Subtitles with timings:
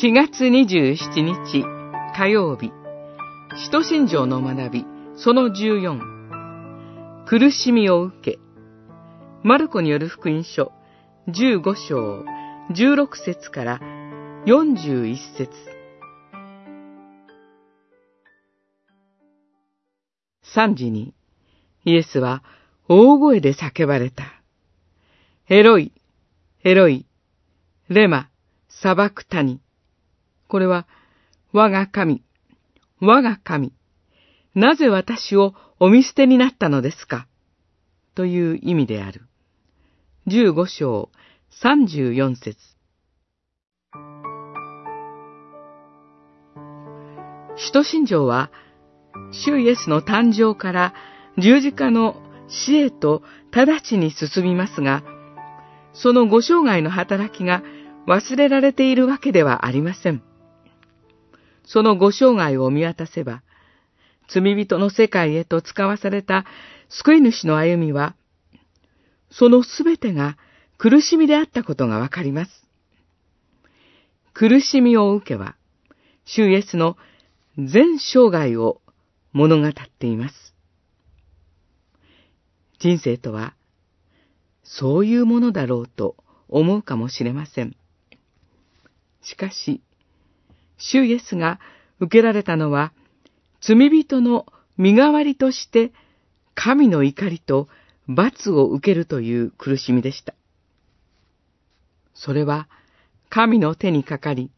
[0.00, 1.66] 4月27日
[2.16, 2.72] 火曜日、
[3.54, 8.38] 使徒信条の学び、その14、苦しみを受け、
[9.42, 10.72] マルコによる福音書
[11.28, 12.24] 15章
[12.70, 13.80] 16節から
[14.46, 15.50] 41節
[20.56, 21.12] 3時に
[21.84, 22.42] イエスは
[22.88, 24.24] 大声で叫ばれた。
[25.50, 25.92] エロイ、
[26.64, 27.04] エロイ、
[27.90, 28.30] レマ、
[28.70, 29.61] 砂漠谷。
[30.52, 30.86] これは、
[31.54, 32.22] 我が神、
[33.00, 33.72] 我が神、
[34.54, 37.26] なぜ私をお見捨てになったのですか？
[38.14, 39.22] という意味である。
[40.26, 41.08] 15章
[41.62, 42.58] 34節
[47.56, 48.50] 使徒信条は、
[49.30, 50.92] 主イエスの誕生から
[51.38, 53.22] 十字架の死へと
[53.52, 55.02] 直ちに進みますが、
[55.94, 57.62] そのご生涯の働きが
[58.06, 60.22] 忘れられているわけではありません。
[61.72, 63.42] そのご生涯を見渡せば、
[64.28, 66.44] 罪人の世界へと使わされた
[66.90, 68.14] 救い主の歩みは、
[69.30, 70.36] そのすべてが
[70.76, 72.50] 苦しみであったことがわかります。
[74.34, 75.56] 苦しみを受けは、
[76.26, 76.98] 主イエスの
[77.56, 78.82] 全生涯を
[79.32, 80.54] 物語っています。
[82.80, 83.54] 人生とは、
[84.62, 86.16] そういうものだろうと
[86.50, 87.74] 思うかもしれません。
[89.22, 89.80] しかし、
[90.90, 91.60] 主イエスが
[92.00, 92.92] 受けられたのは、
[93.60, 95.92] 罪人の身代わりとして
[96.54, 97.68] 神の怒りと
[98.08, 100.34] 罰を受けるという苦しみでした。
[102.14, 102.68] それは
[103.28, 104.50] 神の手にかかり、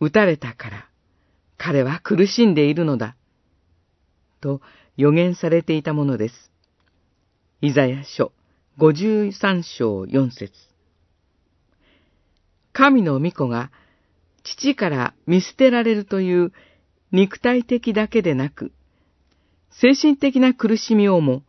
[0.00, 0.88] 撃たれたから
[1.58, 3.16] 彼は苦しんでいるのだ、
[4.40, 4.62] と
[4.96, 6.50] 予言されていたものです。
[7.60, 8.32] イザヤ書
[8.78, 10.52] 53章4節
[12.72, 13.70] 神の御子が
[14.46, 16.52] 父から見捨てられるという
[17.10, 18.72] 肉体的だけでなく、
[19.70, 21.42] 精神的な苦しみをも、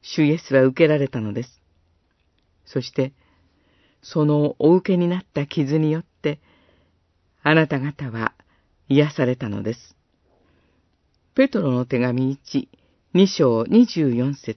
[0.00, 1.60] 主イエスは受けられたのです。
[2.64, 3.12] そして、
[4.02, 6.40] そのお受けになった傷によって、
[7.42, 8.32] あなた方は
[8.88, 9.94] 癒されたのです。
[11.34, 12.68] ペトロの手紙1、
[13.14, 14.56] 2章24節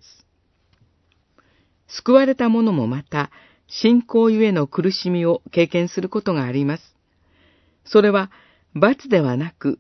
[1.88, 3.30] 救われた者もまた、
[3.68, 6.97] 信仰ゆえの苦しみを経験することがあります。
[7.88, 8.32] それは
[8.74, 9.80] 罰ではなく、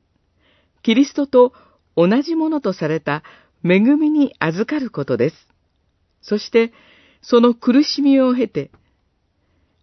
[0.83, 1.53] キリストと
[1.95, 3.23] 同じものとされた
[3.63, 5.35] 恵みに預かることです。
[6.21, 6.73] そして、
[7.21, 8.71] その苦しみを経て、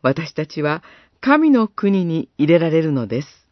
[0.03, 0.83] 私たちは
[1.21, 3.44] 神の国に入れられるのです。